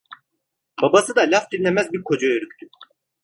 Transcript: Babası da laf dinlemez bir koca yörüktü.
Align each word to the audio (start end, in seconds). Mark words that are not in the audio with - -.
Babası 0.81 1.15
da 1.15 1.21
laf 1.21 1.51
dinlemez 1.51 1.93
bir 1.93 2.03
koca 2.03 2.27
yörüktü. 2.27 2.67